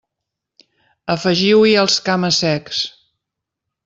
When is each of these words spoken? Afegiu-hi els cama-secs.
Afegiu-hi 1.15 1.75
els 1.81 1.97
cama-secs. 2.07 2.81